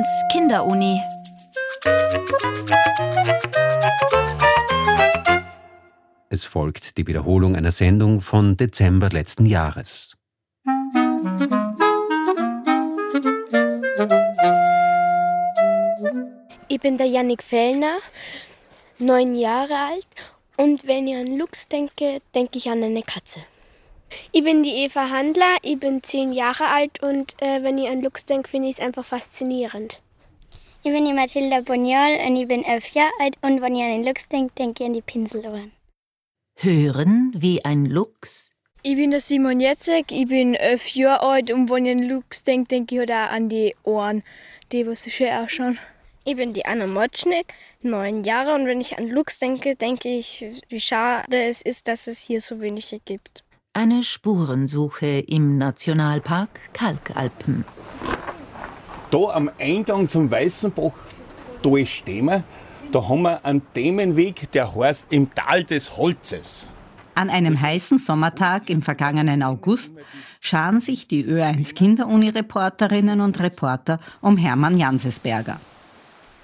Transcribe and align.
Ö1 0.00 0.28
Kinderuni. 0.32 1.02
Es 6.30 6.46
folgt 6.46 6.96
die 6.96 7.06
Wiederholung 7.06 7.54
einer 7.54 7.70
Sendung 7.70 8.22
von 8.22 8.56
Dezember 8.56 9.10
letzten 9.10 9.44
Jahres. 9.44 10.16
Ich 16.68 16.80
bin 16.80 16.96
der 16.96 17.06
Yannick 17.06 17.42
Fellner, 17.42 17.98
neun 18.98 19.34
Jahre 19.34 19.74
alt. 19.74 20.06
Und 20.56 20.86
wenn 20.86 21.08
ich 21.08 21.16
an 21.16 21.36
Lux 21.36 21.68
denke, 21.68 22.22
denke 22.34 22.58
ich 22.58 22.70
an 22.70 22.82
eine 22.82 23.02
Katze. 23.02 23.40
Ich 24.32 24.44
bin 24.44 24.62
die 24.62 24.84
Eva 24.84 25.10
Handler, 25.10 25.56
ich 25.62 25.78
bin 25.78 26.02
zehn 26.02 26.32
Jahre 26.32 26.66
alt 26.66 27.02
und 27.02 27.40
äh, 27.42 27.62
wenn 27.62 27.78
ich 27.78 27.88
an 27.88 28.02
Lux 28.02 28.24
denke, 28.24 28.48
finde 28.48 28.68
ich 28.68 28.76
es 28.76 28.80
einfach 28.80 29.04
faszinierend. 29.04 30.00
Ich 30.82 30.92
bin 30.92 31.04
die 31.04 31.12
Mathilda 31.12 31.60
Boniol 31.60 32.18
und 32.26 32.36
ich 32.36 32.48
bin 32.48 32.64
elf 32.64 32.88
Jahre 32.92 33.10
alt 33.20 33.36
und 33.42 33.60
wenn 33.60 33.76
ich 33.76 33.82
an 33.82 33.90
den 33.90 34.04
Lux 34.04 34.28
denke, 34.28 34.54
denke 34.54 34.82
ich 34.82 34.86
an 34.88 34.94
die 34.94 35.02
Pinselohren. 35.02 35.72
Hören 36.56 37.32
wie 37.36 37.64
ein 37.64 37.84
Luchs? 37.84 38.50
Ich 38.82 38.96
bin 38.96 39.10
der 39.10 39.20
Simon 39.20 39.60
Jetzek, 39.60 40.10
ich 40.10 40.28
bin 40.28 40.54
elf 40.54 40.88
Jahre 40.88 41.22
alt 41.22 41.50
und 41.50 41.68
wenn 41.68 41.84
ich 41.84 41.92
an 41.92 42.08
Lux 42.08 42.44
denke, 42.44 42.68
denke 42.68 42.94
ich 42.94 42.98
halt 43.00 43.10
auch 43.10 43.32
an 43.34 43.48
die 43.50 43.74
Ohren, 43.82 44.22
die 44.72 44.86
was 44.86 45.04
so 45.04 45.10
schön 45.10 45.32
ausschauen. 45.32 45.78
Ich 46.24 46.36
bin 46.36 46.54
die 46.54 46.64
Anna 46.64 46.86
Motschnick, 46.86 47.52
neun 47.82 48.24
Jahre 48.24 48.54
und 48.54 48.66
wenn 48.66 48.80
ich 48.80 48.96
an 48.96 49.08
Lux 49.08 49.38
denke, 49.38 49.76
denke 49.76 50.08
ich, 50.08 50.46
wie 50.68 50.80
schade 50.80 51.42
es 51.42 51.60
ist, 51.60 51.88
dass 51.88 52.06
es 52.06 52.22
hier 52.22 52.40
so 52.40 52.60
wenige 52.60 53.00
gibt. 53.04 53.44
Eine 53.72 54.02
Spurensuche 54.02 55.20
im 55.28 55.56
Nationalpark 55.56 56.72
Kalkalpen. 56.72 57.64
Da 59.12 59.18
am 59.32 59.48
Eingang 59.60 60.08
zum 60.08 60.28
Weißenbach, 60.28 60.90
da 61.62 61.86
stehen 61.86 62.24
wir. 62.24 62.42
Da 62.90 63.08
haben 63.08 63.22
wir 63.22 63.44
einen 63.44 63.62
Themenweg, 63.72 64.50
der 64.50 64.74
heißt 64.74 65.12
Im 65.12 65.32
Tal 65.32 65.62
des 65.62 65.96
Holzes. 65.96 66.66
An 67.14 67.30
einem 67.30 67.60
heißen 67.60 67.98
Sommertag 67.98 68.70
im 68.70 68.82
vergangenen 68.82 69.44
August 69.44 69.94
scharen 70.40 70.80
sich 70.80 71.06
die 71.06 71.24
Ö1 71.24 71.72
Kinderuni-Reporterinnen 71.74 73.20
und 73.20 73.38
Reporter 73.38 74.00
um 74.20 74.36
Hermann 74.36 74.78
Jansesberger. 74.78 75.60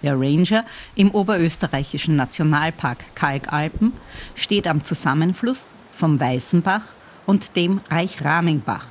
Der 0.00 0.14
Ranger 0.14 0.64
im 0.94 1.11
oberösterreichischen 1.11 2.14
Nationalpark 2.14 3.16
Kalkalpen 3.16 3.94
steht 4.36 4.68
am 4.68 4.84
Zusammenfluss 4.84 5.74
vom 5.90 6.20
Weißenbach 6.20 6.83
und 7.27 7.56
dem 7.56 7.80
Reich-Ramingbach, 7.91 8.84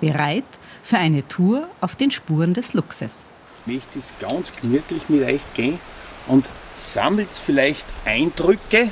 bereit 0.00 0.44
für 0.82 0.98
eine 0.98 1.26
Tour 1.28 1.68
auf 1.80 1.96
den 1.96 2.10
Spuren 2.10 2.54
des 2.54 2.74
Luchses. 2.74 3.24
Ich 3.66 3.74
möchte 3.74 3.98
es 3.98 4.12
ganz 4.20 4.52
gemütlich 4.60 5.08
mit 5.08 5.22
euch 5.22 5.40
gehen 5.54 5.78
und 6.26 6.44
sammelt 6.76 7.28
vielleicht 7.32 7.86
Eindrücke, 8.04 8.90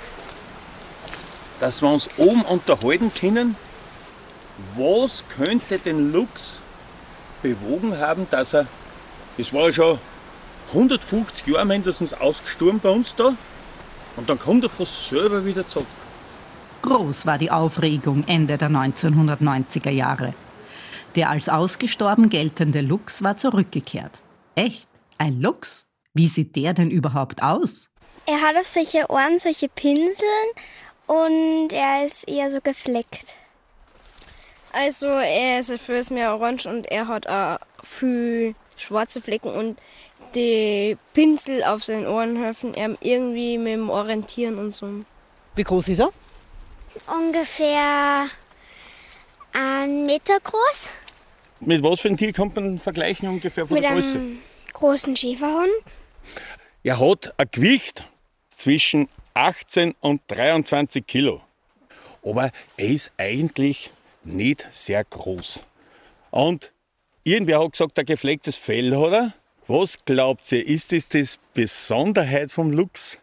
dass 1.61 1.83
wir 1.83 1.91
uns 1.91 2.09
oben 2.17 2.43
unterhalten 2.43 3.13
können. 3.15 3.57
Was 4.77 5.25
könnte 5.29 5.79
den 5.79 6.13
Luchs 6.13 6.61
bewogen 7.43 7.99
haben, 7.99 8.27
dass 8.31 8.55
er, 8.55 8.67
das 9.39 9.53
war 9.53 9.67
ja 9.67 9.73
schon 9.73 9.99
150 10.69 11.47
Jahre 11.47 11.65
mindestens 11.65 12.13
ausgestorben 12.15 12.81
bei 12.81 12.91
uns 12.91 13.15
da, 13.15 13.35
und 14.17 14.29
dann 14.29 14.39
kommt 14.39 14.65
er 14.65 14.71
fast 14.71 15.09
selber 15.09 15.45
wieder 15.45 15.67
zurück. 15.69 15.87
Groß 16.87 17.27
war 17.27 17.37
die 17.37 17.51
Aufregung 17.51 18.23
Ende 18.29 18.57
der 18.59 18.71
1990er 18.71 19.91
Jahre. 19.91 20.35
Der 21.17 21.31
als 21.31 21.49
ausgestorben 21.49 22.29
geltende 22.29 22.81
Luchs 22.81 23.25
war 23.25 23.37
zurückgekehrt. 23.37 24.23
Echt? 24.55 24.89
Ein 25.19 25.41
Luchs? 25.41 25.89
Wie 26.15 26.29
sieht 26.29 26.55
der 26.55 26.75
denn 26.75 26.93
überhaupt 26.93 27.43
aus? 27.43 27.91
Er 28.25 28.41
hat 28.41 28.57
auf 28.57 28.69
solche 28.69 29.11
Ohren 29.11 29.41
solche 29.41 29.69
Pinseln 29.69 30.49
und 31.09 31.73
er 31.73 32.07
ist 32.07 32.29
eher 32.29 32.53
so 32.53 32.61
gefleckt. 32.61 33.35
Also 34.73 35.09
er 35.09 35.59
ist 35.59 35.73
für 35.81 35.97
es 35.97 36.11
mehr 36.11 36.35
orange 36.35 36.67
und 36.67 36.87
er 36.87 37.09
hat 37.09 37.27
auch 37.27 37.59
viel 37.83 38.55
schwarze 38.77 39.21
Flecken 39.21 39.51
und 39.51 39.81
die 40.37 40.97
Pinsel 41.15 41.65
auf 41.65 41.83
seinen 41.83 42.07
Ohren 42.07 42.37
helfen 42.37 42.75
ihm 42.75 42.97
irgendwie 43.01 43.59
mit 43.59 43.73
dem 43.73 43.91
Orientieren 43.91 44.59
und 44.59 44.73
so. 44.73 44.89
Wie 45.57 45.65
groß 45.65 45.89
ist 45.89 45.99
er? 45.99 46.13
Ungefähr 47.07 48.29
einen 49.53 50.07
Meter 50.07 50.39
groß. 50.41 50.91
Mit 51.61 51.83
was 51.83 52.01
für 52.01 52.09
einem 52.09 52.17
Tier 52.17 52.33
kann 52.33 52.53
man 52.55 52.79
vergleichen 52.79 53.29
ungefähr 53.29 53.67
von 53.67 53.75
mit 53.75 53.85
der 53.85 53.93
Größe? 53.93 54.19
einem 54.19 54.43
großen 54.73 55.17
Schäferhund. 55.17 55.71
Er 56.83 57.01
hat 57.01 57.35
ein 57.39 57.49
Gewicht 57.51 58.05
zwischen 58.51 59.09
18 59.35 59.95
und 60.01 60.23
23 60.29 61.07
Kilo. 61.07 61.41
Aber 62.23 62.51
er 62.77 62.89
ist 62.89 63.13
eigentlich 63.17 63.91
nicht 64.25 64.67
sehr 64.71 65.05
groß. 65.05 65.63
Und 66.31 66.73
irgendwer 67.25 67.63
hat 67.63 67.73
gesagt, 67.73 67.99
ein 67.99 68.07
geflecktes 68.07 68.57
Fell 68.57 68.97
hat 68.97 69.13
er. 69.13 69.33
Was 69.69 69.97
glaubt 70.05 70.51
ihr, 70.53 70.67
ist 70.67 70.93
es 70.93 71.09
das 71.09 71.39
Besonderheit 71.55 72.53
vom 72.53 72.71
Luchs, 72.71 73.19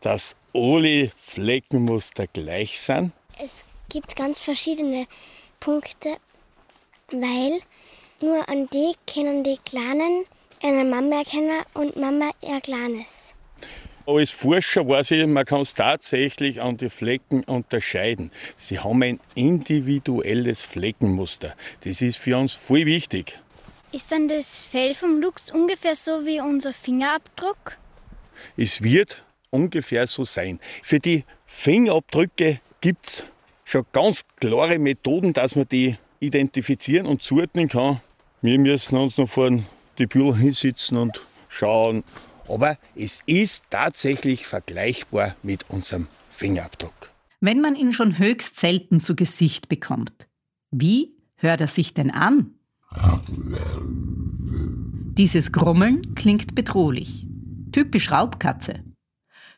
dass 0.00 0.36
alle 0.54 1.10
Fleckenmuster 1.20 2.26
gleich 2.28 2.80
sind? 2.80 3.12
Es 3.42 3.64
gibt 3.88 4.16
ganz 4.16 4.40
verschiedene 4.40 5.06
Punkte, 5.60 6.16
weil 7.10 7.60
nur 8.20 8.48
an 8.48 8.68
die 8.72 8.94
können 9.12 9.42
die 9.44 9.58
Kleinen 9.64 10.24
eine 10.62 10.84
Mama 10.84 11.18
erkennen 11.18 11.62
und 11.74 11.96
Mama 11.96 12.30
ihr 12.40 12.60
Kleines. 12.60 13.34
Als 14.06 14.30
Forscher 14.30 14.86
weiß 14.86 15.12
ich, 15.12 15.26
man 15.26 15.46
kann 15.46 15.62
es 15.62 15.74
tatsächlich 15.74 16.60
an 16.60 16.76
die 16.76 16.90
Flecken 16.90 17.42
unterscheiden. 17.44 18.30
Sie 18.54 18.78
haben 18.78 19.02
ein 19.02 19.20
individuelles 19.34 20.60
Fleckenmuster. 20.60 21.54
Das 21.84 22.02
ist 22.02 22.18
für 22.18 22.36
uns 22.36 22.52
voll 22.52 22.84
wichtig. 22.84 23.40
Ist 23.92 24.12
dann 24.12 24.28
das 24.28 24.62
Fell 24.62 24.94
vom 24.94 25.20
Luchs 25.22 25.50
ungefähr 25.50 25.96
so 25.96 26.26
wie 26.26 26.40
unser 26.40 26.74
Fingerabdruck? 26.74 27.78
Es 28.56 28.82
wird 28.82 29.22
ungefähr 29.54 30.06
so 30.06 30.24
sein. 30.24 30.58
Für 30.82 30.98
die 30.98 31.24
Fingerabdrücke 31.46 32.60
gibt 32.80 33.06
es 33.06 33.24
schon 33.64 33.84
ganz 33.92 34.24
klare 34.40 34.78
Methoden, 34.78 35.32
dass 35.32 35.54
man 35.56 35.68
die 35.68 35.96
identifizieren 36.20 37.06
und 37.06 37.22
zuordnen 37.22 37.68
kann. 37.68 38.00
Wir 38.42 38.58
müssen 38.58 38.98
uns 38.98 39.16
noch 39.16 39.28
vor 39.28 39.50
die 39.98 40.06
Bühne 40.06 40.36
hinsitzen 40.36 40.98
und 40.98 41.20
schauen. 41.48 42.02
Aber 42.48 42.76
es 42.94 43.22
ist 43.26 43.64
tatsächlich 43.70 44.46
vergleichbar 44.46 45.36
mit 45.42 45.70
unserem 45.70 46.08
Fingerabdruck. 46.30 47.10
Wenn 47.40 47.60
man 47.60 47.76
ihn 47.76 47.92
schon 47.92 48.18
höchst 48.18 48.56
selten 48.56 49.00
zu 49.00 49.14
Gesicht 49.14 49.68
bekommt, 49.68 50.28
wie 50.70 51.14
hört 51.36 51.60
er 51.60 51.68
sich 51.68 51.94
denn 51.94 52.10
an? 52.10 52.54
Dieses 55.16 55.52
Grummeln 55.52 56.14
klingt 56.14 56.54
bedrohlich. 56.54 57.26
Typisch 57.72 58.10
Raubkatze. 58.10 58.82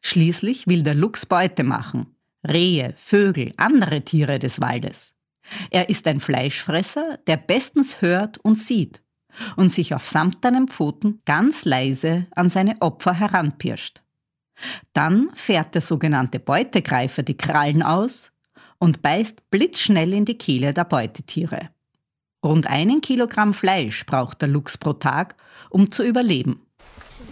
Schließlich 0.09 0.69
will 0.69 0.84
der 0.84 0.94
Luchs 0.94 1.27
Beute 1.27 1.65
machen. 1.65 2.15
Rehe, 2.47 2.94
Vögel, 2.97 3.53
andere 3.56 4.03
Tiere 4.03 4.39
des 4.39 4.61
Waldes. 4.61 5.17
Er 5.71 5.89
ist 5.89 6.06
ein 6.06 6.21
Fleischfresser, 6.21 7.19
der 7.27 7.37
bestens 7.37 8.00
hört 8.00 8.39
und 8.39 8.55
sieht 8.55 9.03
und 9.56 9.72
sich 9.72 9.95
auf 9.95 10.06
samtenen 10.06 10.69
Pfoten 10.69 11.22
ganz 11.25 11.65
leise 11.65 12.28
an 12.37 12.50
seine 12.50 12.81
Opfer 12.83 13.15
heranpirscht. 13.15 14.00
Dann 14.93 15.28
fährt 15.34 15.75
der 15.75 15.83
sogenannte 15.83 16.39
Beutegreifer 16.39 17.25
die 17.25 17.37
Krallen 17.37 17.83
aus 17.83 18.31
und 18.78 19.03
beißt 19.03 19.51
blitzschnell 19.51 20.13
in 20.13 20.25
die 20.25 20.39
Kehle 20.39 20.72
der 20.72 20.84
Beutetiere. 20.84 21.71
Rund 22.45 22.69
einen 22.69 23.01
Kilogramm 23.01 23.53
Fleisch 23.53 24.07
braucht 24.07 24.41
der 24.41 24.51
Luchs 24.51 24.78
pro 24.78 24.92
Tag, 24.92 25.34
um 25.69 25.91
zu 25.91 26.04
überleben. 26.04 26.66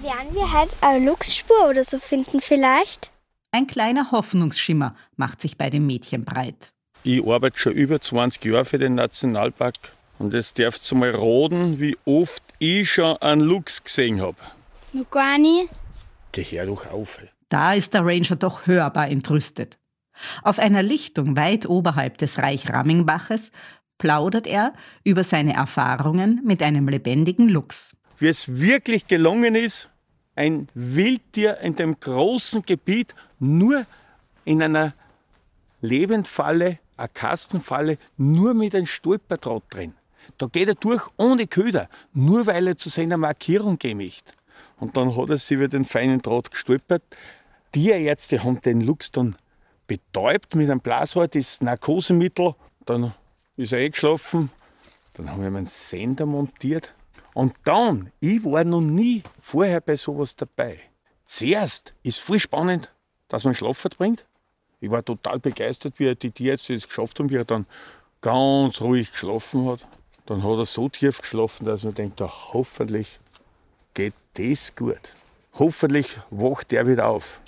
Werden 0.05 0.35
wir 0.35 0.53
halt 0.53 0.69
eine 0.83 1.03
Luchsspur 1.03 1.71
oder 1.71 1.83
so 1.83 1.99
finden 1.99 2.43
vielleicht? 2.43 3.11
Ein 3.53 3.67
kleiner 3.67 4.11
Hoffnungsschimmer 4.11 4.95
macht 5.17 5.41
sich 5.41 5.57
bei 5.57 5.71
dem 5.71 5.87
Mädchen 5.87 6.27
breit. 6.27 6.75
Ich 7.05 7.27
arbeite 7.27 7.59
schon 7.59 7.73
über 7.73 7.99
20 7.99 8.45
Jahre 8.45 8.67
für 8.67 8.77
den 8.77 8.97
Nationalpark 8.97 9.77
und 10.19 10.35
jetzt 10.35 10.59
darfst 10.59 10.91
du 10.91 10.97
mal 10.97 11.13
roden, 11.13 11.81
wie 11.81 11.97
oft 12.05 12.43
ich 12.59 12.93
schon 12.93 13.17
einen 13.17 13.41
Luchs 13.41 13.83
gesehen 13.83 14.21
habe. 14.21 14.37
Noch 14.93 15.11
gar 15.11 15.39
nicht. 15.39 15.71
Gehör 16.33 16.67
doch 16.67 16.91
auf. 16.91 17.19
ey. 17.23 17.31
Da 17.49 17.73
ist 17.73 17.95
der 17.95 18.05
Ranger 18.05 18.37
doch 18.37 18.67
hörbar 18.67 19.09
entrüstet. 19.09 19.79
Auf 20.43 20.59
einer 20.59 20.83
Lichtung 20.83 21.35
weit 21.35 21.65
oberhalb 21.67 22.19
des 22.19 22.37
Reich-Rammingbaches 22.37 23.53
plaudert 23.97 24.47
er 24.47 24.75
über 25.03 25.25
seine 25.25 25.55
Erfahrungen 25.55 26.43
mit 26.45 26.63
einem 26.63 26.89
lebendigen 26.89 27.49
Luchs. 27.49 27.97
Wie 28.19 28.29
es 28.29 28.61
wirklich 28.61 29.07
gelungen 29.07 29.55
ist, 29.55 29.89
ein 30.37 30.69
Wildtier 30.75 31.59
in 31.59 31.77
dem 31.77 31.99
großen 31.99 32.63
Gebiet 32.63 33.15
nur 33.39 33.87
in 34.45 34.63
einer 34.63 34.95
Lebendfalle, 35.81 36.79
einer 36.97 37.09
Kastenfalle, 37.09 37.99
nur 38.17 38.55
mit 38.55 38.75
einem 38.75 38.87
Stolperdraht 38.87 39.63
drin. 39.71 39.95
Da 40.39 40.47
geht 40.47 40.69
er 40.69 40.75
durch 40.75 41.07
ohne 41.17 41.47
Köder, 41.47 41.89
nur 42.13 42.47
weil 42.47 42.69
er 42.69 42.77
zu 42.77 42.89
seiner 42.89 43.17
Markierung 43.17 43.79
gehen 43.79 43.99
möchte. 43.99 44.33
Und 44.79 44.97
dann 44.97 45.17
hat 45.17 45.31
er 45.31 45.37
sich 45.37 45.53
über 45.53 45.69
den 45.69 45.85
feinen 45.85 46.23
Draht 46.23 46.51
gestolpert. 46.51 47.03
Die 47.75 47.91
Ärzte 47.91 48.43
haben 48.43 48.61
den 48.61 48.81
Luchs 48.81 49.11
dann 49.11 49.37
betäubt 49.87 50.55
mit 50.55 50.71
einem 50.71 50.81
Blasrohr, 50.81 51.29
das 51.29 51.61
Narkosemittel. 51.61 52.55
Dann 52.87 53.13
ist 53.57 53.73
er 53.73 53.81
eingeschlafen. 53.81 54.51
Dann 55.15 55.31
haben 55.31 55.41
wir 55.41 55.47
einen 55.47 55.67
Sender 55.67 56.27
montiert. 56.27 56.93
Und 57.35 57.55
dann, 57.65 58.13
ich 58.21 58.45
war 58.45 58.65
noch 58.65 58.81
nie 58.81 59.23
vorher 59.41 59.81
bei 59.81 59.97
sowas 59.97 60.37
dabei. 60.37 60.79
Zuerst 61.27 61.93
ist 62.05 62.21
voll 62.21 62.39
spannend, 62.39 62.93
dass 63.29 63.45
man 63.45 63.55
Schlaf 63.55 63.85
bringt. 63.99 64.25
Ich 64.81 64.91
war 64.91 65.05
total 65.05 65.41
begeistert, 65.41 65.95
wie 65.99 66.15
die 66.15 66.31
Tierärzte 66.31 66.75
es 66.75 66.87
geschafft 66.87 67.19
haben, 67.19 67.31
wie 67.31 67.37
er 67.37 67.45
dann 67.45 67.67
ganz 68.21 68.81
ruhig 68.81 69.11
geschlafen 69.11 69.69
hat. 69.69 69.81
Dann 70.27 70.43
hat 70.43 70.59
er 70.59 70.67
so 70.67 70.89
tief 70.89 71.21
geschlafen, 71.21 71.65
dass 71.65 71.83
man 71.83 71.95
denkt, 71.95 72.21
hoffentlich 72.21 73.19
geht 73.95 74.15
das 74.35 74.75
gut. 74.77 75.13
Hoffentlich 75.55 76.17
wacht 76.31 76.73
er 76.73 76.87
wieder 76.87 77.09
auf. 77.09 77.41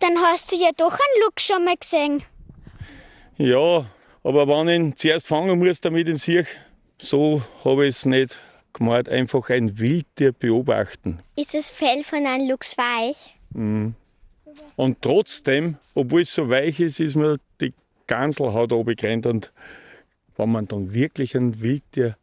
Dann 0.00 0.18
hast 0.18 0.52
du 0.52 0.56
ja 0.56 0.70
doch 0.76 0.92
einen 0.92 1.24
Luchs 1.24 1.42
schon 1.42 1.64
mal 1.64 1.76
gesehen. 1.76 2.22
Ja, 3.36 3.86
aber 4.22 4.48
wenn 4.48 4.68
ich 4.68 4.76
ihn 4.76 4.96
zuerst 4.96 5.26
fangen 5.26 5.58
muss, 5.58 5.80
damit 5.80 6.08
ich 6.08 6.14
ihn 6.14 6.18
sehe, 6.18 6.46
so 6.98 7.42
habe 7.64 7.86
ich 7.86 7.96
es 7.96 8.06
nicht 8.06 8.38
gemeint. 8.78 9.08
Einfach 9.08 9.50
ein 9.50 9.78
Wildtier 9.78 10.32
beobachten. 10.32 11.20
Ist 11.36 11.54
das 11.54 11.68
Fell 11.68 12.04
von 12.04 12.26
einem 12.26 12.48
Luchs 12.48 12.76
weich? 12.76 13.34
Mhm. 13.50 13.94
Und 14.76 15.02
trotzdem, 15.02 15.76
obwohl 15.94 16.22
es 16.22 16.34
so 16.34 16.48
weich 16.48 16.80
ist, 16.80 17.00
ist 17.00 17.16
mir 17.16 17.38
die 17.60 17.74
Ganselhaut 18.06 18.72
runtergerannt. 18.72 19.26
Und 19.26 19.52
wenn 20.36 20.50
man 20.50 20.66
dann 20.66 20.94
wirklich 20.94 21.36
ein 21.36 21.60
Wildtier 21.60 22.16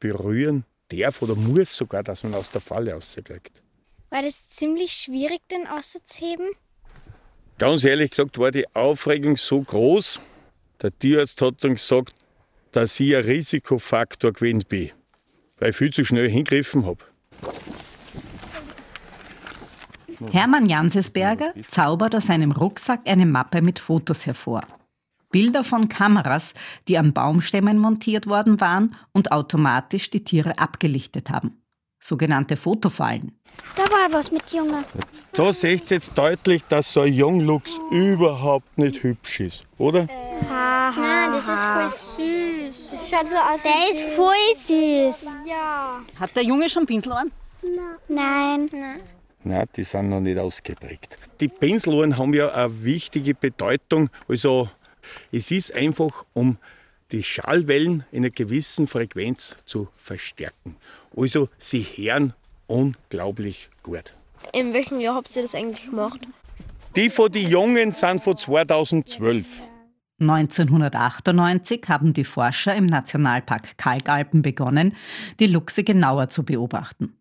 berühren 0.00 0.64
darf 0.88 1.22
oder 1.22 1.34
muss 1.34 1.74
sogar, 1.74 2.02
dass 2.02 2.22
man 2.22 2.34
aus 2.34 2.50
der 2.50 2.60
Falle 2.60 2.92
rauskriegt. 2.92 3.62
War 4.10 4.22
das 4.22 4.46
ziemlich 4.48 4.92
schwierig, 4.92 5.40
den 5.50 5.66
auszuheben? 5.66 6.50
Ganz 7.58 7.84
ehrlich 7.84 8.10
gesagt 8.10 8.38
war 8.38 8.50
die 8.50 8.66
Aufregung 8.74 9.36
so 9.36 9.60
groß. 9.60 10.20
Der 10.82 10.96
Tierarzt 10.98 11.40
hat 11.40 11.62
dann 11.62 11.74
gesagt, 11.74 12.14
dass 12.72 12.98
ich 12.98 13.16
ein 13.16 13.24
Risikofaktor 13.24 14.32
gewesen 14.32 14.64
bin, 14.68 14.90
weil 15.58 15.70
ich 15.70 15.76
viel 15.76 15.92
zu 15.92 16.04
schnell 16.04 16.30
hingegriffen 16.30 16.86
habe. 16.86 17.04
Hermann 20.30 20.66
Jansesberger 20.66 21.52
zaubert 21.66 22.14
aus 22.14 22.26
seinem 22.26 22.52
Rucksack 22.52 23.00
eine 23.08 23.26
Mappe 23.26 23.62
mit 23.62 23.78
Fotos 23.78 24.26
hervor. 24.26 24.62
Bilder 25.30 25.64
von 25.64 25.88
Kameras, 25.88 26.54
die 26.86 26.96
an 26.96 27.12
Baumstämmen 27.12 27.78
montiert 27.78 28.28
worden 28.28 28.60
waren 28.60 28.94
und 29.12 29.32
automatisch 29.32 30.08
die 30.10 30.22
Tiere 30.22 30.58
abgelichtet 30.58 31.30
haben. 31.30 31.63
Sogenannte 32.06 32.54
Fotofallen. 32.56 33.32
Da 33.76 33.84
war 33.84 34.12
was 34.12 34.30
mit 34.30 34.52
Junge. 34.52 34.84
Da 35.32 35.50
seht 35.54 35.90
ihr 35.90 35.96
jetzt 35.96 36.12
deutlich, 36.18 36.62
dass 36.68 36.92
so 36.92 37.00
ein 37.00 37.14
Jungluchs 37.14 37.80
überhaupt 37.90 38.76
nicht 38.76 39.02
hübsch 39.02 39.40
ist, 39.40 39.66
oder? 39.78 40.06
Ha, 40.50 40.94
ha, 40.94 41.00
Nein, 41.00 41.32
das 41.32 41.48
ist 41.48 41.64
voll 41.64 42.16
süß. 42.18 42.88
Das 42.90 43.08
schaut 43.08 43.28
so 43.28 43.36
aus. 43.36 43.62
Der 43.62 43.90
ist 43.90 44.02
voll 44.16 44.34
süß. 44.54 45.36
Ja. 45.48 46.02
Hat 46.20 46.36
der 46.36 46.42
Junge 46.42 46.68
schon 46.68 46.84
Pinselohren? 46.84 47.32
Nein. 48.06 48.68
Nein. 48.70 49.00
Nein, 49.42 49.66
die 49.74 49.84
sind 49.84 50.10
noch 50.10 50.20
nicht 50.20 50.36
ausgeprägt. 50.36 51.16
Die 51.40 51.48
Pinselohren 51.48 52.18
haben 52.18 52.34
ja 52.34 52.52
eine 52.52 52.84
wichtige 52.84 53.34
Bedeutung. 53.34 54.10
Also 54.28 54.68
es 55.32 55.50
ist 55.50 55.74
einfach, 55.74 56.26
um 56.34 56.58
die 57.12 57.22
Schallwellen 57.22 58.04
in 58.10 58.24
einer 58.24 58.30
gewissen 58.30 58.86
Frequenz 58.86 59.56
zu 59.64 59.88
verstärken. 59.96 60.76
Also 61.16 61.48
sie 61.58 61.82
hören 61.82 62.34
unglaublich 62.66 63.70
gut. 63.82 64.14
In 64.52 64.72
welchem 64.72 65.00
Jahr 65.00 65.16
habt 65.16 65.34
ihr 65.34 65.42
das 65.42 65.54
eigentlich 65.54 65.88
gemacht? 65.88 66.20
Die 66.96 67.10
von 67.10 67.30
den 67.30 67.48
Jungen 67.48 67.92
sind 67.92 68.22
von 68.22 68.36
2012. 68.36 69.46
1998 70.20 71.82
haben 71.88 72.12
die 72.12 72.24
Forscher 72.24 72.74
im 72.74 72.86
Nationalpark 72.86 73.76
Kalkalpen 73.76 74.42
begonnen, 74.42 74.94
die 75.40 75.48
Luchse 75.48 75.82
genauer 75.82 76.28
zu 76.28 76.44
beobachten. 76.44 77.16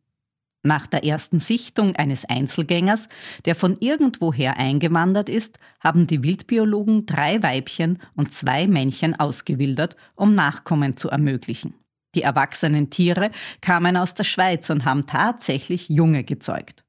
Nach 0.65 0.87
der 0.87 1.03
ersten 1.03 1.41
Sichtung 1.41 1.93
eines 1.97 2.23
Einzelgängers, 2.23 3.09
der 3.43 3.53
von 3.53 3.77
irgendwoher 3.81 4.55
eingewandert 4.55 5.27
ist, 5.27 5.57
haben 5.81 6.07
die 6.07 6.23
Wildbiologen 6.23 7.05
drei 7.05 7.43
Weibchen 7.43 7.99
und 8.15 8.33
zwei 8.33 8.67
Männchen 8.67 9.19
ausgewildert, 9.19 9.97
um 10.15 10.33
Nachkommen 10.33 10.95
zu 10.95 11.09
ermöglichen. 11.09 11.73
Die 12.15 12.21
erwachsenen 12.21 12.89
Tiere 12.89 13.29
kamen 13.59 13.97
aus 13.97 14.13
der 14.13 14.23
Schweiz 14.23 14.69
und 14.69 14.85
haben 14.85 15.05
tatsächlich 15.05 15.89
Junge 15.89 16.23
gezeugt. 16.23 16.85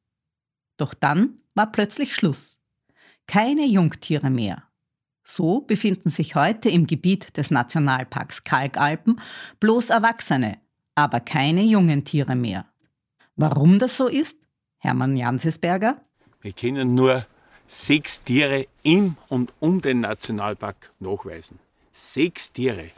Doch 0.76 0.94
dann 0.94 1.37
war 1.55 1.73
plötzlich 1.73 2.15
Schluss. 2.15 2.61
Keine 3.26 3.67
Jungtiere 3.67 4.31
mehr. 4.31 4.62
So 5.25 5.62
befinden 5.62 6.11
sich 6.11 6.37
heute 6.37 6.69
im 6.69 6.87
Gebiet 6.87 7.37
des 7.38 7.50
Nationalparks 7.50 8.44
Kalkalpen 8.44 9.21
bloß 9.59 9.91
Erwachsene, 9.91 10.59
aber 10.94 11.19
keine 11.21 11.62
jungen 11.62 12.05
Tiere 12.05 12.37
mehr. 12.37 12.67
Warum 13.36 13.81
das 13.81 13.96
so 13.96 14.06
ist? 14.06 14.38
Hermann 14.78 15.16
Jansesberger. 15.16 15.96
Wir 16.40 16.52
können 16.52 16.94
nur 16.94 17.26
sechs 17.66 18.20
Tiere 18.20 18.66
im 18.84 19.16
und 19.28 19.52
um 19.58 19.81
den 19.81 20.00
Nationalpark 20.00 20.92
nachweisen. 21.00 21.58
Sechs 21.90 22.52
Tiere. 22.52 22.90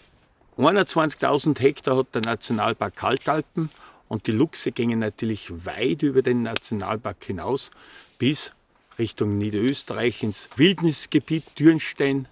21.000 0.59 1.59
Hektar 1.59 1.97
hat 1.97 2.15
der 2.15 2.23
Nationalpark 2.23 2.97
Kalkalpen 2.97 3.71
und 4.09 4.27
die 4.27 4.33
Luchse 4.33 4.73
gingen 4.73 4.99
natürlich 4.99 5.65
weit 5.65 6.03
über 6.03 6.21
den 6.21 6.43
Nationalpark 6.43 7.25
hinaus 7.25 7.71
bis 8.19 8.53
Richtung 8.99 9.39
Niederösterreich 9.39 10.23
ins 10.23 10.49
Wildnisgebiet 10.57 11.59
Dürnstein, 11.59 12.29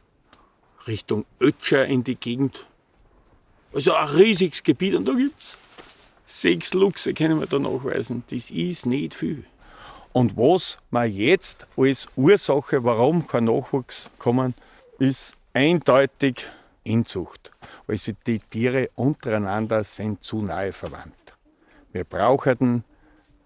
Richtung 0.86 1.24
Ötscher 1.40 1.86
in 1.86 2.04
die 2.04 2.16
Gegend. 2.16 2.66
Also 3.72 3.94
ein 3.94 4.08
riesiges 4.08 4.62
Gebiet 4.62 4.94
und 4.94 5.06
da 5.06 5.12
gibt 5.14 5.40
es 5.40 5.58
sechs 6.40 6.74
Luchse, 6.74 7.14
können 7.14 7.40
wir 7.40 7.46
da 7.46 7.58
nachweisen. 7.58 8.24
Das 8.30 8.50
ist 8.50 8.86
nicht 8.86 9.14
viel. 9.14 9.44
Und 10.12 10.36
was 10.36 10.78
man 10.90 11.10
jetzt 11.10 11.66
als 11.76 12.08
Ursache, 12.16 12.84
warum 12.84 13.26
kein 13.26 13.44
Nachwuchs 13.44 14.10
kommen, 14.18 14.54
ist 14.98 15.36
eindeutig 15.52 16.46
Inzucht. 16.84 17.50
Also 17.88 18.12
die 18.26 18.38
Tiere 18.38 18.90
untereinander 18.94 19.82
sind 19.84 20.22
zu 20.22 20.42
nahe 20.42 20.72
verwandt. 20.72 21.14
Wir 21.92 22.04
brauchen 22.04 22.84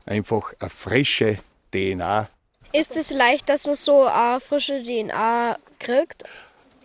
einfach 0.04 0.52
eine 0.59 0.71
frische 0.71 1.38
DNA. 1.73 2.28
Ist 2.73 2.97
es 2.97 3.11
leicht, 3.11 3.49
dass 3.49 3.66
man 3.66 3.76
so 3.76 4.04
eine 4.04 4.40
frische 4.40 4.83
DNA 4.83 5.57
kriegt? 5.78 6.25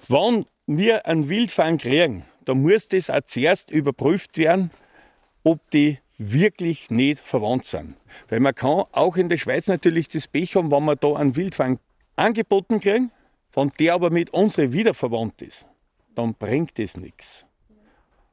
Wenn 0.07 0.45
wir 0.67 1.05
einen 1.05 1.27
Wildfang 1.27 1.77
kriegen, 1.77 2.25
dann 2.45 2.61
muss 2.61 2.87
das 2.87 3.09
auch 3.09 3.21
zuerst 3.25 3.71
überprüft 3.71 4.37
werden, 4.37 4.71
ob 5.43 5.69
die 5.71 5.99
wirklich 6.17 6.89
nicht 6.89 7.19
verwandt 7.19 7.65
sind. 7.65 7.95
Weil 8.29 8.39
man 8.39 8.55
kann 8.55 8.83
auch 8.91 9.17
in 9.17 9.29
der 9.29 9.37
Schweiz 9.37 9.67
natürlich 9.67 10.07
das 10.07 10.27
Pech 10.27 10.55
haben, 10.55 10.71
wenn 10.71 10.85
wir 10.85 10.95
da 10.95 11.15
einen 11.15 11.35
Wildfang 11.35 11.79
angeboten 12.15 12.79
kriegen, 12.79 13.11
wenn 13.53 13.71
der 13.79 13.95
aber 13.95 14.09
mit 14.09 14.31
unseren 14.31 14.73
wieder 14.73 14.93
verwandt 14.93 15.41
ist 15.41 15.67
dann 16.15 16.35
bringt 16.35 16.79
es 16.79 16.97
nichts. 16.97 17.45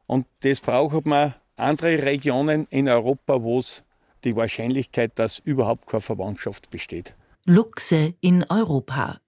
Und 0.07 0.27
das 0.41 0.61
braucht 0.61 1.07
man 1.07 1.35
andere 1.57 2.03
Regionen 2.03 2.67
in 2.71 2.89
Europa, 2.89 3.43
wo 3.43 3.59
es 3.59 3.85
die 4.25 4.37
Wahrscheinlichkeit, 4.37 5.19
dass 5.19 5.39
überhaupt 5.39 5.87
keine 5.87 6.01
Verwandtschaft 6.01 6.71
besteht. 6.71 7.15
Luchse 7.45 8.15
in 8.21 8.45
Europa. 8.49 9.21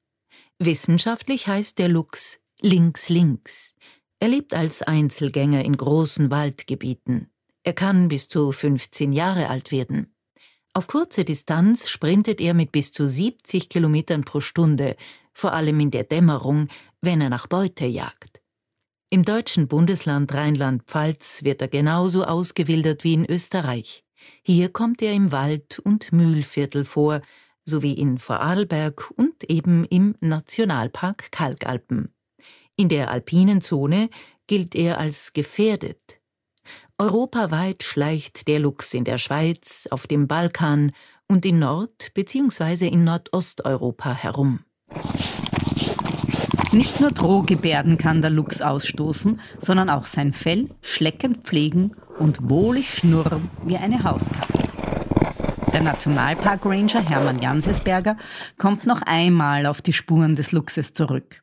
Wissenschaftlich 0.58 1.46
heißt 1.46 1.78
der 1.78 1.88
Luchs 1.88 2.40
links-links. 2.60 3.74
Er 4.20 4.28
lebt 4.28 4.54
als 4.54 4.82
Einzelgänger 4.82 5.64
in 5.64 5.76
großen 5.76 6.30
Waldgebieten. 6.30 7.31
Er 7.64 7.72
kann 7.72 8.08
bis 8.08 8.28
zu 8.28 8.52
15 8.52 9.12
Jahre 9.12 9.48
alt 9.48 9.70
werden. 9.70 10.14
Auf 10.74 10.86
kurze 10.86 11.24
Distanz 11.24 11.88
sprintet 11.88 12.40
er 12.40 12.54
mit 12.54 12.72
bis 12.72 12.92
zu 12.92 13.06
70 13.06 13.68
Kilometern 13.68 14.24
pro 14.24 14.40
Stunde, 14.40 14.96
vor 15.32 15.52
allem 15.52 15.78
in 15.80 15.90
der 15.90 16.04
Dämmerung, 16.04 16.68
wenn 17.00 17.20
er 17.20 17.30
nach 17.30 17.46
Beute 17.46 17.86
jagt. 17.86 18.40
Im 19.10 19.24
deutschen 19.24 19.68
Bundesland 19.68 20.32
Rheinland-Pfalz 20.32 21.44
wird 21.44 21.60
er 21.60 21.68
genauso 21.68 22.24
ausgewildert 22.24 23.04
wie 23.04 23.12
in 23.12 23.30
Österreich. 23.30 24.04
Hier 24.42 24.70
kommt 24.70 25.02
er 25.02 25.12
im 25.12 25.30
Wald- 25.32 25.78
und 25.78 26.12
Mühlviertel 26.12 26.86
vor, 26.86 27.20
sowie 27.64 27.92
in 27.92 28.16
Vorarlberg 28.16 29.12
und 29.16 29.44
eben 29.44 29.84
im 29.84 30.14
Nationalpark 30.20 31.30
Kalkalpen. 31.30 32.14
In 32.76 32.88
der 32.88 33.10
alpinen 33.10 33.60
Zone 33.60 34.08
gilt 34.46 34.74
er 34.74 34.98
als 34.98 35.34
gefährdet. 35.34 36.21
Europaweit 36.98 37.82
schleicht 37.82 38.46
der 38.48 38.60
Luchs 38.60 38.94
in 38.94 39.04
der 39.04 39.18
Schweiz, 39.18 39.88
auf 39.90 40.06
dem 40.06 40.28
Balkan 40.28 40.92
und 41.28 41.44
in 41.44 41.58
Nord- 41.58 42.12
bzw. 42.14 42.86
in 42.86 43.04
Nordosteuropa 43.04 44.12
herum. 44.12 44.60
Nicht 46.72 47.00
nur 47.00 47.10
Drohgebärden 47.10 47.98
kann 47.98 48.22
der 48.22 48.30
Luchs 48.30 48.62
ausstoßen, 48.62 49.40
sondern 49.58 49.90
auch 49.90 50.06
sein 50.06 50.32
Fell 50.32 50.70
schleckend 50.80 51.44
pflegen 51.44 51.94
und 52.18 52.48
wohlig 52.48 52.94
schnurren 52.94 53.50
wie 53.64 53.76
eine 53.76 54.02
Hauskatze. 54.04 54.64
Der 55.72 55.82
Nationalpark 55.82 56.64
Ranger 56.64 57.02
Hermann 57.02 57.40
Jansesberger 57.40 58.16
kommt 58.58 58.86
noch 58.86 59.02
einmal 59.02 59.66
auf 59.66 59.82
die 59.82 59.92
Spuren 59.92 60.34
des 60.34 60.52
Luchses 60.52 60.92
zurück. 60.92 61.41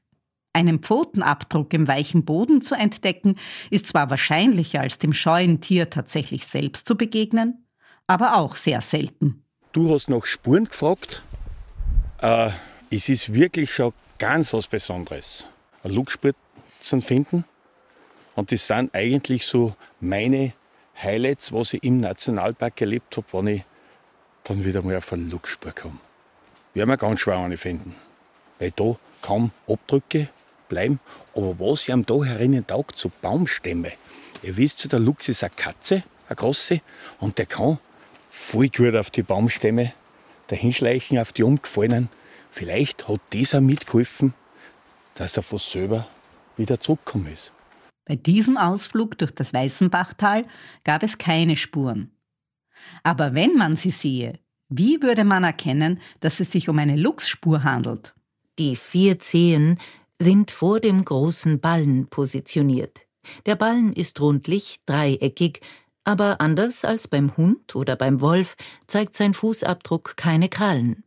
Einen 0.54 0.80
Pfotenabdruck 0.80 1.74
im 1.74 1.88
weichen 1.88 2.26
Boden 2.26 2.62
zu 2.62 2.76
entdecken, 2.76 3.36
ist 3.70 3.88
zwar 3.88 4.10
wahrscheinlicher 4.10 4.82
als 4.82 4.98
dem 4.98 5.14
scheuen 5.14 5.62
Tier 5.62 5.90
tatsächlich 5.90 6.46
selbst 6.48 6.88
zu 6.88 6.96
begegnen, 6.96 7.66
aber 8.08 8.36
auch 8.38 8.56
sehr 8.56 8.82
selten. 8.82 9.44
Du 9.72 9.94
hast 9.94 10.10
nach 10.10 10.26
Spuren 10.26 10.66
gefragt. 10.66 11.22
Äh, 12.22 12.50
es 12.90 13.08
ist 13.10 13.34
wirklich 13.34 13.72
schon 13.72 13.94
ganz 14.18 14.52
was 14.54 14.68
Besonderes, 14.68 15.48
eine 15.84 15.94
Luchsspur 15.94 16.34
zu 16.80 17.00
finden. 17.02 17.46
Und 18.36 18.52
das 18.52 18.66
sind 18.66 18.94
eigentlich 18.96 19.46
so 19.46 19.76
meine 20.00 20.54
Highlights, 21.02 21.54
was 21.54 21.74
ich 21.74 21.84
im 21.84 22.00
Nationalpark 22.00 22.82
erlebt 22.82 23.16
habe, 23.18 23.28
wenn 23.32 23.48
ich 23.48 23.64
dann 24.44 24.66
wieder 24.66 24.82
mal 24.82 24.98
auf 24.98 25.14
eine 25.14 25.24
Luchsspur 25.24 25.72
komme. 25.72 26.00
Werden 26.74 26.90
wir 26.90 26.98
ganz 26.98 27.20
schwer 27.20 27.38
eine 27.38 27.58
finden. 27.58 27.96
Weil 28.60 28.72
da 28.72 28.98
kaum 29.22 29.52
Abdrücke 29.68 30.30
bleiben. 30.68 31.00
Aber 31.36 31.60
was 31.60 31.90
ihm 31.90 32.06
da 32.06 32.24
herinnen 32.24 32.66
taugt, 32.66 32.98
so 32.98 33.12
Baumstämme. 33.22 33.92
Ihr 34.44 34.56
wisst, 34.58 34.92
der 34.92 35.00
Luchs 35.00 35.28
ist 35.28 35.44
eine 35.44 35.52
Katze, 35.56 36.04
eine 36.28 36.36
große, 36.36 36.82
und 37.20 37.38
der 37.38 37.46
kann 37.46 37.80
voll 38.30 38.70
gut 38.70 38.96
auf 38.96 39.10
die 39.10 39.24
Baumstämme 39.24 39.94
dahinschleichen, 40.48 41.20
auf 41.20 41.34
die 41.34 41.44
umgefallenen. 41.44 42.10
Vielleicht 42.52 43.08
hat 43.08 43.22
dieser 43.34 43.62
mitgeholfen, 43.62 44.34
dass 45.16 45.38
er 45.38 45.44
von 45.44 45.60
selber 45.60 46.08
wieder 46.58 46.80
zurückgekommen 46.80 47.34
ist. 47.34 47.52
Bei 48.06 48.16
diesem 48.16 48.58
Ausflug 48.58 49.18
durch 49.18 49.32
das 49.32 49.54
Weißenbachtal 49.54 50.46
gab 50.84 51.04
es 51.04 51.18
keine 51.18 51.56
Spuren. 51.56 52.12
Aber 53.04 53.36
wenn 53.36 53.56
man 53.56 53.76
sie 53.76 53.92
sehe, 53.92 54.40
wie 54.68 55.02
würde 55.02 55.26
man 55.26 55.44
erkennen, 55.44 56.00
dass 56.20 56.40
es 56.40 56.52
sich 56.52 56.70
um 56.70 56.80
eine 56.80 56.96
Luchsspur 56.96 57.64
handelt? 57.64 58.14
Die 58.60 58.76
vier 58.76 59.20
Zehen 59.20 59.78
sind 60.20 60.52
vor 60.52 60.82
dem 60.82 61.06
großen 61.06 61.62
Ballen 61.62 62.08
positioniert. 62.08 63.00
Der 63.46 63.56
Ballen 63.56 63.94
ist 63.94 64.20
rundlich, 64.20 64.82
dreieckig, 64.86 65.62
aber 66.04 66.42
anders 66.42 66.84
als 66.84 67.08
beim 67.08 67.38
Hund 67.38 67.74
oder 67.78 67.96
beim 67.96 68.20
Wolf 68.20 68.58
zeigt 68.86 69.16
sein 69.16 69.34
Fußabdruck 69.34 70.18
keine 70.18 70.50
Krallen. 70.50 71.06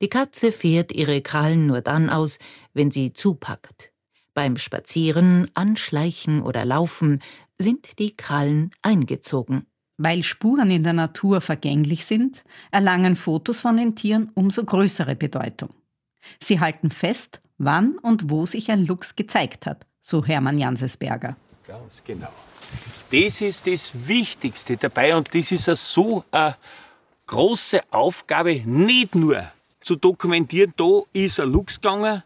Die 0.00 0.08
Katze 0.08 0.52
fährt 0.52 0.92
ihre 0.92 1.22
Krallen 1.22 1.66
nur 1.66 1.80
dann 1.80 2.08
aus, 2.08 2.38
wenn 2.72 2.92
sie 2.92 3.12
zupackt. 3.12 3.90
Beim 4.32 4.56
Spazieren, 4.56 5.50
Anschleichen 5.54 6.40
oder 6.40 6.64
Laufen 6.64 7.20
sind 7.58 7.98
die 7.98 8.16
Krallen 8.16 8.70
eingezogen. 8.80 9.66
Weil 9.98 10.22
Spuren 10.22 10.70
in 10.70 10.84
der 10.84 10.92
Natur 10.92 11.40
vergänglich 11.40 12.04
sind, 12.04 12.44
erlangen 12.70 13.16
Fotos 13.16 13.60
von 13.60 13.76
den 13.76 13.96
Tieren 13.96 14.30
umso 14.34 14.64
größere 14.64 15.16
Bedeutung. 15.16 15.70
Sie 16.40 16.60
halten 16.60 16.90
fest, 16.90 17.40
wann 17.58 17.98
und 17.98 18.30
wo 18.30 18.46
sich 18.46 18.70
ein 18.70 18.86
Luchs 18.86 19.16
gezeigt 19.16 19.66
hat, 19.66 19.86
so 20.00 20.24
Hermann 20.24 20.58
Jansesberger. 20.58 21.36
Ganz 21.66 22.02
genau. 22.04 22.32
Das 23.10 23.40
ist 23.40 23.66
das 23.66 23.92
Wichtigste 24.06 24.76
dabei 24.76 25.14
und 25.14 25.34
das 25.34 25.52
ist 25.52 25.66
so 25.66 26.24
eine 26.30 26.56
große 27.26 27.80
Aufgabe, 27.90 28.60
nicht 28.64 29.14
nur 29.14 29.52
zu 29.82 29.96
dokumentieren, 29.96 30.72
da 30.76 31.02
ist 31.12 31.40
ein 31.40 31.50
Luchs 31.50 31.80
gegangen, 31.80 32.22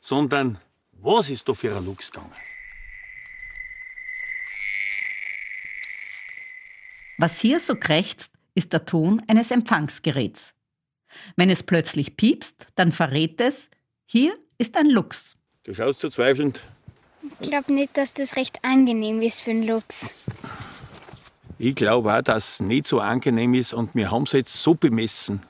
sondern 0.00 0.58
was 0.92 1.30
ist 1.30 1.48
da 1.48 1.54
für 1.54 1.76
ein 1.76 1.84
Luchs 1.84 2.10
gegangen? 2.10 2.32
Was 7.18 7.40
hier 7.40 7.60
so 7.60 7.76
krächzt, 7.76 8.32
ist 8.54 8.72
der 8.72 8.84
Ton 8.84 9.22
eines 9.28 9.50
Empfangsgeräts. 9.50 10.54
Wenn 11.36 11.50
es 11.50 11.62
plötzlich 11.62 12.16
piepst, 12.16 12.66
dann 12.74 12.92
verrät 12.92 13.40
es, 13.40 13.68
hier 14.06 14.36
ist 14.58 14.76
ein 14.76 14.90
Luchs. 14.90 15.36
Du 15.64 15.74
schaust 15.74 16.00
zu 16.00 16.10
zweifelnd. 16.10 16.60
Ich 17.40 17.48
glaube 17.48 17.72
nicht, 17.72 17.96
dass 17.96 18.12
das 18.12 18.36
recht 18.36 18.58
angenehm 18.62 19.22
ist 19.22 19.40
für 19.40 19.50
einen 19.50 19.66
Luchs. 19.66 20.10
Ich 21.58 21.74
glaube 21.74 22.14
auch, 22.14 22.22
dass 22.22 22.54
es 22.54 22.60
nicht 22.60 22.86
so 22.86 23.00
angenehm 23.00 23.54
ist 23.54 23.72
und 23.72 23.94
wir 23.94 24.10
haben 24.10 24.24
es 24.24 24.32
jetzt 24.32 24.54
so 24.54 24.74
bemessen. 24.74 25.40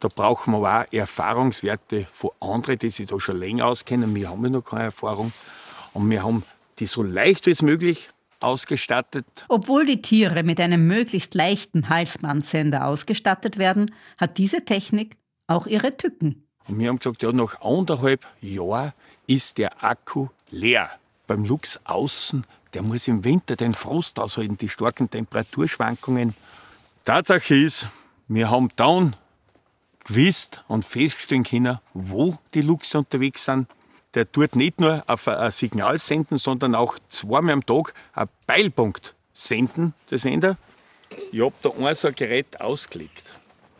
Da 0.00 0.08
brauchen 0.08 0.52
wir 0.52 0.80
auch 0.80 0.92
Erfahrungswerte 0.92 2.06
von 2.12 2.30
anderen, 2.40 2.78
die 2.78 2.90
sich 2.90 3.06
da 3.06 3.20
schon 3.20 3.38
länger 3.38 3.66
auskennen. 3.66 4.14
Wir 4.14 4.30
haben 4.30 4.42
ja 4.42 4.50
noch 4.50 4.64
keine 4.64 4.84
Erfahrung. 4.84 5.32
Und 5.92 6.10
wir 6.10 6.24
haben 6.24 6.44
die 6.78 6.86
so 6.86 7.02
leicht 7.02 7.46
wie 7.46 7.64
möglich 7.64 8.08
ausgestattet. 8.42 9.26
Obwohl 9.48 9.86
die 9.86 10.02
Tiere 10.02 10.42
mit 10.42 10.60
einem 10.60 10.86
möglichst 10.86 11.34
leichten 11.34 11.88
Halsbandsender 11.88 12.86
ausgestattet 12.86 13.58
werden, 13.58 13.94
hat 14.18 14.38
diese 14.38 14.64
Technik 14.64 15.16
auch 15.46 15.66
ihre 15.66 15.96
Tücken. 15.96 16.46
Und 16.68 16.78
wir 16.78 16.88
haben 16.88 16.98
gesagt, 16.98 17.22
ja, 17.22 17.32
nach 17.32 17.60
anderthalb 17.60 18.26
Jahren 18.40 18.92
ist 19.26 19.58
der 19.58 19.82
Akku 19.82 20.28
leer. 20.50 20.90
Beim 21.26 21.44
Luchs 21.44 21.80
außen, 21.84 22.44
der 22.74 22.82
muss 22.82 23.08
im 23.08 23.24
Winter 23.24 23.56
den 23.56 23.74
Frost 23.74 24.18
aushalten, 24.18 24.56
die 24.56 24.68
starken 24.68 25.10
Temperaturschwankungen. 25.10 26.34
Tatsache 27.04 27.54
ist, 27.54 27.88
wir 28.28 28.50
haben 28.50 28.70
dann 28.76 29.16
gewusst 30.04 30.64
und 30.68 30.84
feststellen 30.84 31.44
können, 31.44 31.78
wo 31.94 32.38
die 32.54 32.62
Luchse 32.62 32.98
unterwegs 32.98 33.44
sind. 33.44 33.68
Der 34.14 34.30
tut 34.30 34.56
nicht 34.56 34.80
nur 34.80 35.02
auf 35.06 35.26
ein 35.26 35.50
Signal 35.50 35.98
senden, 35.98 36.36
sondern 36.36 36.74
auch 36.74 36.98
zweimal 37.08 37.54
am 37.54 37.66
Tag 37.66 37.94
einen 38.12 38.28
Peilpunkt 38.46 39.14
senden, 39.32 39.94
der 40.10 40.18
Sender. 40.18 40.56
Ich 41.30 41.40
habe 41.40 41.54
da 41.62 41.70
ein 41.70 41.94
so 41.94 42.08
ein 42.08 42.14
Gerät 42.14 42.60
ausgelegt. 42.60 43.24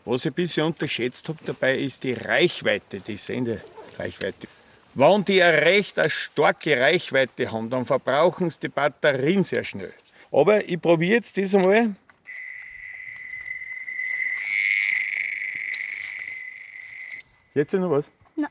Was 0.05 0.25
ich 0.25 0.31
ein 0.31 0.33
bisschen 0.33 0.65
unterschätzt 0.65 1.29
habe 1.29 1.39
dabei, 1.45 1.77
ist 1.77 2.03
die 2.03 2.13
Reichweite, 2.13 2.99
die 2.99 3.15
Sendereichweite. 3.15 4.47
Wenn 4.95 5.25
die 5.25 5.41
eine 5.41 5.61
recht 5.61 5.97
eine 5.97 6.09
starke 6.09 6.79
Reichweite 6.79 7.51
haben, 7.51 7.69
dann 7.69 7.85
verbrauchen 7.85 8.49
sie 8.49 8.59
die 8.59 8.67
Batterien 8.69 9.43
sehr 9.43 9.63
schnell. 9.63 9.93
Aber 10.31 10.67
ich 10.67 10.81
probiere 10.81 11.15
jetzt 11.15 11.37
das 11.37 11.55
einmal. 11.55 11.95
Jetzt 17.55 17.73
noch 17.73 17.91
was? 17.91 18.09
Ja. 18.35 18.47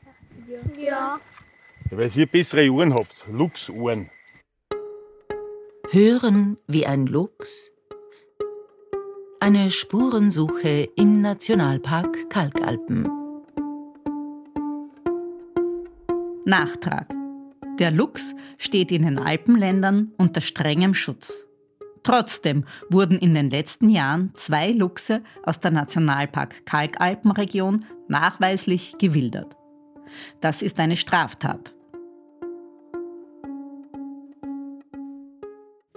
ja. 0.77 1.19
Weil 1.95 2.09
ihr 2.17 2.25
bessere 2.25 2.69
Uhren 2.69 2.93
habt, 2.93 3.25
Luchsuhren. 3.29 4.09
Hören 5.91 6.57
wie 6.65 6.87
ein 6.87 7.05
Luchs, 7.05 7.71
eine 9.39 9.69
Spurensuche 9.69 10.89
im 10.95 11.21
Nationalpark 11.21 12.31
Kalkalpen. 12.31 13.07
Nachtrag. 16.45 17.13
Der 17.77 17.91
Luchs 17.91 18.33
steht 18.57 18.91
in 18.91 19.03
den 19.03 19.19
Alpenländern 19.19 20.13
unter 20.17 20.41
strengem 20.41 20.95
Schutz. 20.95 21.45
Trotzdem 22.01 22.65
wurden 22.89 23.19
in 23.19 23.35
den 23.35 23.51
letzten 23.51 23.91
Jahren 23.91 24.31
zwei 24.33 24.71
Luchse 24.71 25.21
aus 25.43 25.59
der 25.59 25.71
Nationalpark 25.71 26.65
Kalkalpenregion 26.65 27.85
nachweislich 28.07 28.97
gewildert. 28.97 29.55
Das 30.41 30.61
ist 30.61 30.79
eine 30.79 30.95
Straftat. 30.95 31.73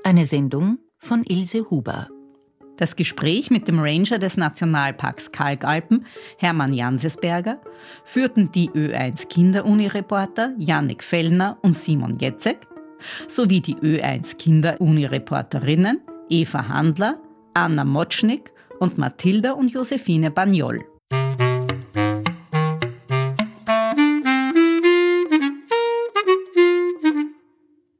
Eine 0.06 0.24
Sendung 0.24 0.78
von 1.00 1.24
Ilse 1.24 1.68
Huber. 1.68 2.06
Das 2.76 2.94
Gespräch 2.94 3.50
mit 3.50 3.66
dem 3.66 3.80
Ranger 3.80 4.20
des 4.20 4.36
Nationalparks 4.36 5.32
Kalkalpen, 5.32 6.06
Hermann 6.38 6.72
Jansesberger, 6.72 7.60
führten 8.04 8.52
die 8.52 8.70
Ö1 8.70 9.26
Kinderuni-Reporter 9.26 10.54
Jannik 10.58 11.02
Fellner 11.02 11.58
und 11.62 11.72
Simon 11.72 12.20
Jetzek 12.20 12.68
sowie 13.26 13.60
die 13.60 13.74
Ö1 13.74 14.36
Kinderuni-Reporterinnen 14.36 16.00
Eva 16.28 16.68
Handler, 16.68 17.20
Anna 17.54 17.84
Motschnik 17.84 18.52
und 18.78 18.98
Mathilda 18.98 19.54
und 19.54 19.72
Josephine 19.72 20.30
Bagnol. 20.30 20.84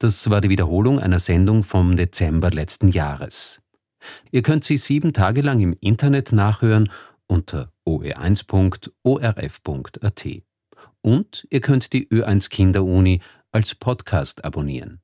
Das 0.06 0.30
war 0.30 0.40
die 0.40 0.50
Wiederholung 0.50 1.00
einer 1.00 1.18
Sendung 1.18 1.64
vom 1.64 1.96
Dezember 1.96 2.52
letzten 2.52 2.86
Jahres. 2.86 3.60
Ihr 4.30 4.42
könnt 4.42 4.62
sie 4.62 4.76
sieben 4.76 5.12
Tage 5.12 5.40
lang 5.40 5.58
im 5.58 5.76
Internet 5.80 6.30
nachhören 6.30 6.92
unter 7.26 7.72
oe1.orf.at. 7.84 10.26
Und 11.00 11.48
ihr 11.50 11.60
könnt 11.60 11.92
die 11.92 12.08
Ö1 12.08 12.50
Kinderuni 12.50 13.20
als 13.50 13.75
Podcast 13.75 14.44
abonnieren. 14.44 15.00